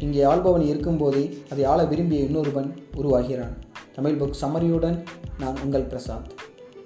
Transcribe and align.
இங்கே 0.00 0.22
ஆள்பவன் 0.22 0.62
இருக்கும்போதே 0.62 1.38
அதை 1.50 1.64
ஆள 1.64 1.84
விரும்பிய 1.84 2.24
இன்னொருவன் 2.24 2.70
உருவாகிறான். 2.96 3.56
தமிழ் 3.94 4.20
புக் 4.20 4.34
சமரியுடன் 4.40 5.04
நான் 5.38 5.58
உங்கள் 5.64 5.82
பிரசாத் 5.82 6.32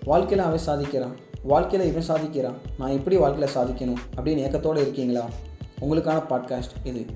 வாழ்க்கையில் 0.04 0.46
அவன் 0.46 0.64
சாதிக்கிறான். 0.66 1.14
வாழ்க்கையில் 1.42 1.88
இவன் 1.88 2.08
சாதிக்கிறான். 2.08 2.54
நான் 2.78 2.90
எப்படி 2.90 3.16
வாழ்க்கையில் 3.16 3.54
சாதிக்கணும் 3.54 4.00
அப்படின்னு 4.16 4.42
ஏக்கத்தோடு 4.46 4.80
இருக்கீங்களா? 4.80 5.28
உங்களுக்கான 5.80 6.22
பாட்காஸ்ட் 6.30 6.76
இது. 6.84 7.06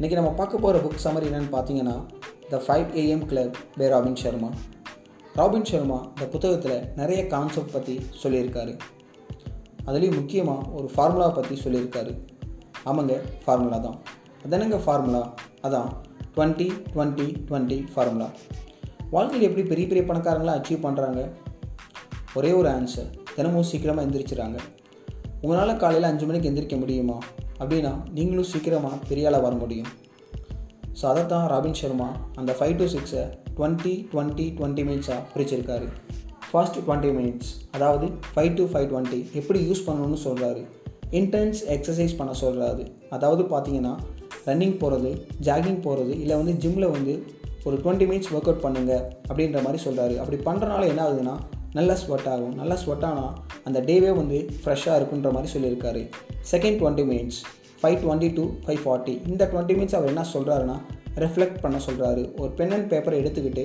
இன்றைக்கி 0.00 0.12
நம்ம 0.12 0.30
பார்க்க 0.30 0.58
போகிற 0.58 0.84
புக் 0.84 1.06
சமரி 1.06 1.26
என்னென்னு 1.26 1.54
பார்த்தீங்கன்னா 1.54 2.06
the 2.48 2.62
five 2.66 2.86
A M 2.94 3.26
club 3.26 3.56
by 3.76 3.88
Robin 3.88 4.16
Sharma 4.16 4.50
Robin 5.34 5.64
Sharma 5.64 5.98
இந்த 6.08 6.26
புத்தகத்தில் 6.26 6.82
நிறைய 6.96 7.26
கான்செப்ட் 7.26 7.72
பற்றி 7.72 8.00
சொல்லியிருக்காரு. 8.22 8.78
அதுலேயும் 9.86 10.14
முக்கியமாக 10.14 10.68
ஒரு 10.70 10.90
ஃபார்முலா 10.94 11.28
பற்றி 11.28 11.60
சொல்லியிருக்காரு. 11.64 12.18
ஆமாங்க 12.86 13.20
ஃபார்முலா 13.44 13.78
தான். 13.78 13.98
அதனங்க 14.44 14.76
ஃபார்முலா 14.84 15.22
அதான். 15.66 15.90
டுவெண்ட்டி 16.34 16.66
டுவெண்ட்டி 16.92 17.26
டுவெண்ட்டி 17.48 17.78
ஃபார்முலா 17.94 18.28
வாழ்க்கையில் 19.14 19.46
எப்படி 19.48 19.64
பெரிய 19.70 19.86
பெரிய 19.88 20.02
பணக்காரங்களாம் 20.10 20.58
அச்சீவ் 20.58 20.84
பண்ணுறாங்க 20.86 21.22
ஒரே 22.38 22.50
ஒரு 22.60 22.68
ஆன்சர் 22.76 23.10
தினமும் 23.36 23.66
சீக்கிரமாக 23.70 24.06
எந்திரிச்சிடறாங்க. 24.06 24.58
உங்களால் 25.42 25.80
காலையில் 25.82 26.08
அஞ்சு 26.10 26.26
மணிக்கு 26.28 26.48
எந்திரிக்க 26.50 26.76
முடியுமா? 26.82 27.16
அப்படின்னா 27.60 27.92
நீங்களும் 28.16 28.48
சீக்கிரமாக 28.52 28.96
பெரிய 29.08 29.28
ஆளாக 29.28 29.42
வர 29.46 29.54
முடியும். 29.62 29.90
ஸோ 30.98 31.04
அதை 31.10 31.22
தான் 31.26 31.46
ராபின் 31.52 31.78
சர்மா 31.80 32.08
அந்த 32.40 32.52
ஃபைவ் 32.58 32.74
டு 32.80 32.86
சிக்ஸை 32.94 33.24
டுவெண்ட்டி 33.56 33.94
டுவெண்ட்டி 34.12 34.46
டுவெண்ட்டி 34.58 34.82
மினிட்ஸாக 34.88 35.20
பிரிச்சிருக்காரு. 35.34 35.86
ஃபர்ஸ்ட் 36.50 36.78
டுவெண்ட்டி 36.86 37.10
மினிட்ஸ் 37.18 37.50
அதாவது 37.76 38.06
ஃபைவ் 38.32 38.52
டு 38.58 38.64
ஃபைவ் 38.72 38.88
டுவெண்ட்டி 38.92 39.20
எப்படி 39.40 39.60
யூஸ் 39.68 39.84
பண்ணணும்னு 39.86 40.18
சொல்கிறாரு 40.24 40.62
இன்டென்ஸ் 41.20 41.60
எக்ஸசைஸ் 41.76 42.18
பண்ண 42.18 42.32
சொல்கிறாரு 42.42 42.84
அதாவது 43.16 43.42
பார்த்தீங்கன்னா 43.52 43.94
ரன்னிங் 44.46 44.76
போகிறது 44.78 45.10
ஜாகிங் 45.42 45.80
போகிறது 45.80 46.12
இல்லை 46.20 46.36
வந்து 46.36 46.52
ஜிம்மில் 46.52 46.90
வந்து 46.90 47.14
ஒரு 47.64 47.76
டுவெண்ட்டி 47.76 48.06
மினிட்ஸ் 48.10 48.30
ஒர்க் 48.34 48.48
அவுட் 48.50 48.64
பண்ணுங்கள் 48.64 49.02
அப்படின்ற 49.28 49.58
மாதிரி 49.62 49.80
சொல்கிறாரு 49.84 50.14
அப்படி 50.22 50.38
பண்ணுறனால 50.48 50.88
என்ன 50.88 51.02
ஆகுதுன்னா 51.08 51.34
நல்லா 51.78 51.94
ஸ்வெட் 51.94 52.28
ஆகும். 52.28 52.54
நல்லா 52.54 52.74
ஸ்வெட் 52.74 53.04
ஆனால் 53.04 53.32
அந்த 53.64 53.80
டேவே 53.80 54.10
வந்து 54.16 54.38
ஃப்ரெஷ்ஷாக 54.62 54.96
இருக்குன்ற 55.00 55.30
மாதிரி 55.32 55.50
சொல்லியிருக்காரு. 55.52 56.02
Second 56.52 56.78
twenty 56.80 57.04
minutes 57.10 57.38
five 57.82 57.96
twenty 58.02 58.28
to 58.34 58.44
five 58.66 58.82
forty 58.84 59.14
இந்த 59.28 59.50
டுவெண்ட்டி 59.52 59.76
மினிட்ஸ் 59.78 59.96
அவர் 59.98 60.08
என்ன 60.08 60.24
சொல்கிறாருன்னா 60.34 60.76
ரெஃப்ளெக்ட் 61.14 61.60
பண்ண 61.60 61.78
சொல்கிறாரு 61.86 62.22
ஒரு 62.40 62.50
பென் 62.58 62.70
அண்ட் 62.70 62.90
பேப்பரை 62.92 63.16
எடுத்துக்கிட்டு 63.22 63.64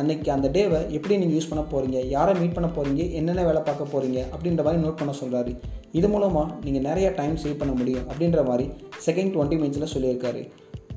அன்றைக்கி 0.00 0.28
அந்த 0.30 0.48
டேவை 0.48 0.78
எப்படி 0.90 1.16
நீங்கள் 1.16 1.36
யூஸ் 1.36 1.48
பண்ண 1.48 1.62
போகிறீங்க 1.62 1.98
யாரை 2.08 2.34
மீட் 2.40 2.54
பண்ண 2.54 2.68
போகிறீங்க 2.76 3.02
என்னென்ன 3.12 3.44
வேலை 3.44 3.62
பார்க்க 3.62 3.92
போகிறீங்க 3.92 4.18
அப்படின்ற 4.34 4.62
மாதிரி 4.66 4.82
நோட் 4.84 4.98
பண்ண 5.00 5.12
சொல்கிறாரு 5.20 5.52
இது 5.92 6.08
மூலமாக 6.08 6.54
நீங்கள் 6.64 6.82
நிறைய 6.82 7.10
டைம் 7.10 7.36
சேவ் 7.36 7.56
பண்ண 7.56 7.72
முடியும் 7.72 8.06
அப்படின்ற 8.10 8.42
மாதிரி 8.46 8.66
செகண்ட் 9.06 9.32
டுவெண்ட்டி 9.34 9.58
மினிட்ஸில் 9.60 9.92
சொல்லியிருக்காரு. 9.94 10.42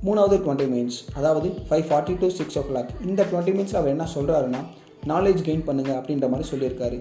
மூணாவது 0.05 0.35
டுவெண்ட்டி 0.37 0.67
மினிட்ஸ் 0.71 0.99
அதாவது 1.13 1.49
five 1.69 1.85
forty 1.89 2.15
to 2.17 2.29
six 2.29 2.57
o'clock 2.61 2.89
இந்த 3.05 3.25
டுவெண்ட்டி 3.31 3.53
மினிட்ஸில் 3.55 3.79
அவர் 3.81 3.93
என்ன 3.95 4.07
சொல்கிறாருன்னா 4.15 4.61
நாலேஜ் 5.11 5.41
கெயின் 5.47 5.65
பண்ணுங்கள் 5.67 5.97
அப்படின்ற 5.99 6.27
மாதிரி 6.31 6.45
சொல்லியிருக்காரு. 6.51 6.97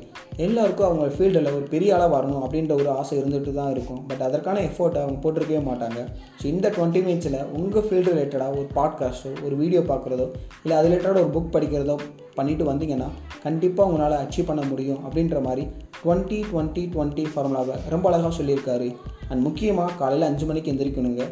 எல்லாருக்கும் 0.46 0.88
அவங்க 0.88 1.04
ஃபீல்டில் 1.16 1.52
ஒரு 1.58 1.66
பெரிய 1.74 1.94
ஆளாக 1.96 2.10
வரணும் 2.16 2.42
அப்படின்ற 2.44 2.72
ஒரு 2.80 2.90
ஆசை 3.00 3.14
இருந்துட்டு 3.20 3.52
தான் 3.60 3.70
இருக்கும். 3.74 4.00
பட் 4.08 4.24
அதற்கான 4.28 4.62
எஃபோர்ட்டை 4.68 5.00
அவங்க 5.04 5.18
போட்டிருக்கவே 5.24 5.62
மாட்டாங்க. 5.70 6.00
ஸோ 6.40 6.44
இந்த 6.54 6.66
டுவெண்ட்டி 6.76 7.02
மினிட்ஸில் 7.06 7.38
உங்கள் 7.60 7.86
ஃபீல்டு 7.86 8.10
ரிலேட்டடாக 8.12 8.58
ஒரு 8.58 8.68
பாட்காஸ்ட்டோ 8.78 9.32
ஒரு 9.46 9.56
வீடியோ 9.62 9.82
பார்க்குறதோ 9.92 10.26
இல்லை 10.64 10.76
அது 10.80 10.88
ரிலேட்டடாக 10.90 11.24
ஒரு 11.24 11.32
புக் 11.36 11.54
படிக்கிறதோ 11.56 11.96
பண்ணிட்டு 12.38 12.64
வந்தீங்கன்னா 12.70 13.08
கண்டிப்பாக 13.46 13.88
உங்களால் 13.88 14.20
அச்சீவ் 14.22 14.48
பண்ண 14.50 14.62
முடியும் 14.70 15.00
அப்படின்ற 15.06 15.40
மாதிரி 15.48 15.64
டுவெண்ட்டி 16.02 16.38
டுவெண்ட்டி 16.50 16.82
டுவெண்ட்டி 16.94 17.24
ஃபார்முலாவை 17.32 17.76
ரொம்ப 17.92 18.04
அழகாக 18.10 18.32
சொல்லியிருக்காரு. 18.38 18.88
அண்ட் 19.30 19.42
முக்கியமாக 19.48 19.96
காலையில் 20.00 20.28
அஞ்சு 20.28 20.46
மணிக்கு 20.48 20.72
எந்திரிக்கணுங்க. 20.72 21.24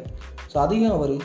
ஸோ 0.51 0.57
அதையும் 0.65 0.95
அவர் 0.97 1.15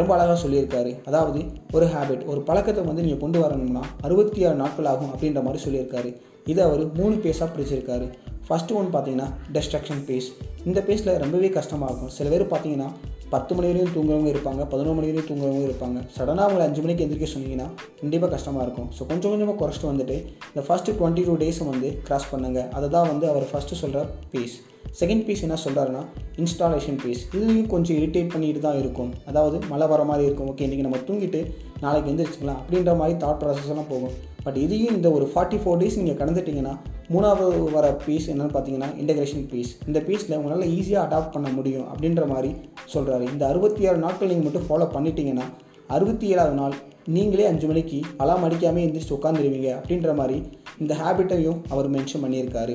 ரொம்ப 0.00 0.10
அழகாக 0.14 0.36
சொல்லியிருக்காரு. 0.42 0.92
அதாவது 1.08 1.40
ஒரு 1.76 1.86
ஹேபிட் 1.94 2.24
ஒரு 2.32 2.40
பழக்கத்தை 2.48 2.82
வந்து 2.84 3.02
நீங்கள் 3.06 3.22
கொண்டு 3.24 3.38
வரணும்னா 3.40 3.82
அறுபத்தி 4.06 4.40
ஆறு 4.48 4.56
நாட்கள் 4.62 4.90
ஆகும் 4.92 5.10
அப்படின்ற 5.14 5.42
மாதிரி 5.46 5.60
சொல்லியிருக்காரு. 5.66 6.10
இதை 6.52 6.64
அவர் 6.68 6.82
மூணு 7.00 7.14
பேஸாக 7.24 7.48
பிரிச்சிருக்காரு. 7.56 8.06
ஃபஸ்ட்டு 8.46 8.76
ஒன்று 8.78 8.92
பார்த்தீங்கன்னா 8.94 9.28
டெஸ்ட்ரக்ஷன் 9.56 10.02
பேஸ் 10.08 10.28
இந்த 10.68 10.80
பேஸில் 10.88 11.18
ரொம்பவே 11.24 11.48
கஷ்டமாக 11.58 11.90
இருக்கும். 11.90 12.14
சில 12.18 12.28
பேர் 12.32 12.52
பார்த்தீங்கன்னா 12.52 12.88
பத்து 13.34 13.52
மணி 13.56 13.68
வரையும் 13.70 13.92
தூங்குறவங்க 13.96 14.30
இருப்பாங்க 14.34 14.62
பதினொரு 14.72 14.96
மணி 14.98 15.08
வரையும் 15.10 15.28
தூங்குறவங்க 15.30 15.64
இருப்பாங்க. 15.68 15.98
சடனாக 16.16 16.46
அவங்களை 16.46 16.64
அஞ்சு 16.68 16.82
மணிக்கு 16.84 17.04
எந்திரிக்க 17.04 17.28
சொன்னீங்கன்னா 17.34 17.68
கண்டிப்பாக 18.00 18.30
கஷ்டமாக 18.34 18.66
இருக்கும். 18.66 18.88
ஸோ 18.96 19.02
கொஞ்சம் 19.10 19.32
கொஞ்சமாக 19.34 19.56
குறைச்சிட்டு 19.60 19.90
வந்துட்டு 19.92 20.16
இந்த 20.50 20.64
ஃபஸ்ட்டு 20.66 20.96
டுவெண்ட்டி 20.98 21.24
டூ 21.28 21.36
டேஸை 21.44 21.66
வந்து 21.72 21.90
கிராஸ் 22.08 22.28
பண்ணுங்கள் 22.32 22.68
அதை 22.78 22.88
தான் 22.96 23.08
வந்து 23.12 23.26
அவர் 23.32 23.48
ஃபஸ்ட்டு 23.52 23.80
சொல்கிற 23.82 24.02
பீஸ் 24.34 24.56
செகண்ட் 25.00 25.24
பீஸ் 25.26 25.42
என்ன 25.46 25.56
சொல்கிறாருன்னா 25.64 26.00
இன்ஸ்டாலேஷன் 26.42 26.98
பீஸ் 27.02 27.20
இதுலேயும் 27.34 27.68
கொஞ்சம் 27.74 27.96
இரிட்டேட் 28.00 28.32
பண்ணிட்டு 28.32 28.60
தான் 28.66 28.78
இருக்கும். 28.80 29.12
அதாவது 29.30 29.56
மழை 29.72 29.86
வர 29.92 30.02
மாதிரி 30.10 30.26
இருக்கும். 30.28 30.48
ஓகே 30.52 30.64
இன்றைக்கி 30.66 30.86
நம்ம 30.86 30.98
தூங்கிட்டு 31.08 31.40
நாளைக்கு 31.84 32.10
எந்திரிச்சிக்கலாம் 32.12 32.60
அப்படின்ற 32.62 32.92
மாதிரி 33.00 33.14
தாட் 33.22 33.40
ப்ராசஸ் 33.42 33.70
எல்லாம் 33.74 33.90
போகும். 33.92 34.14
பட் 34.46 34.58
இதையும் 34.64 34.94
இந்த 34.98 35.08
ஒரு 35.16 35.26
ஃபார்ட்டி 35.32 35.58
ஃபோர் 35.62 35.80
டேஸ் 35.80 35.98
நீங்கள் 36.00 36.18
கடந்துட்டிங்கன்னா 36.20 36.74
மூணாவது 37.14 37.56
வர 37.76 37.86
பீஸ் 38.04 38.28
என்னென்னு 38.32 38.54
பார்த்தீங்கன்னா 38.54 38.88
இன்டகிரேஷன் 39.02 39.44
பீஸ் 39.50 39.72
இந்த 39.88 39.98
பீஸில் 40.08 40.36
உங்களால் 40.38 40.70
ஈஸியாக 40.78 41.06
அடாப்ட் 41.06 41.34
பண்ண 41.36 41.48
முடியும் 41.58 41.86
அப்படின்ற 41.92 42.24
மாதிரி 42.34 42.50
சொல்கிறாரு 42.94 43.24
இந்த 43.32 43.46
அறுபத்தி 43.46 43.86
ஆறு 43.86 43.96
நாட்கள் 43.96 44.32
நீங்கள் 44.32 44.48
மட்டும் 44.48 44.66
ஃபாலோ 44.68 44.88
பண்ணிட்டீங்கன்னா 44.96 45.46
அறுபத்தி 45.86 46.26
ஏழாவது 46.26 46.56
நாள் 46.56 46.74
நீங்களே 47.04 47.46
அஞ்சு 47.46 47.66
மணிக்கு 47.66 48.00
அலாம் 48.16 48.44
அடிக்காமல் 48.46 48.84
எந்திரிச்சு 48.86 49.16
உட்காந்துருவீங்க 49.18 49.70
அப்படின்ற 49.78 50.14
மாதிரி 50.14 50.36
இந்த 50.78 50.92
ஹேபிட்டையும் 51.00 51.58
அவர் 51.68 51.88
மென்ஷன் 51.90 52.24
பண்ணியிருக்காரு. 52.24 52.74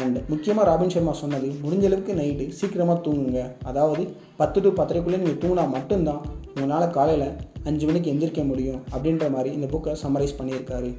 அண்ட் 0.00 0.18
முக்கியமாக 0.28 0.68
ராபின் 0.68 0.92
சர்மா 0.94 1.12
சொன்னது 1.12 1.48
முடிஞ்ச 1.64 1.84
அளவுக்கு 1.84 2.12
நைட்டு 2.14 2.48
சீக்கிரமாக 2.48 2.98
தூங்குங்க. 3.06 3.40
அதாவது 3.62 4.04
பத்து 4.36 4.60
டு 4.60 4.70
பத்தரைக்குள்ளே 4.70 5.20
நீங்கள் 5.22 5.40
தூங்கினா 5.42 5.70
மட்டும்தான் 5.70 6.22
உங்களால் 6.54 6.94
காலையில் 6.98 7.28
அஞ்சு 7.64 7.86
மணிக்கு 7.86 8.12
எந்திரிக்க 8.12 8.46
முடியும். 8.46 8.80
அப்படின்ற 8.94 9.30
மாதிரி 9.30 9.54
இந்த 9.54 9.68
புக்கை 9.74 9.96
சம்மரைஸ் 10.04 10.38
பண்ணியிருக்காரு. 10.38 10.92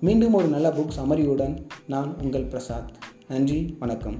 மீண்டும் 0.00 0.32
ஒரு 0.32 0.46
நல்ல 0.46 0.68
புக் 0.68 0.96
சமரியுடன் 0.98 1.56
நான் 1.86 2.16
உங்கள் 2.22 2.50
பிரசாத். 2.54 2.90
நன்றி 3.28 3.76
வணக்கம். 3.78 4.18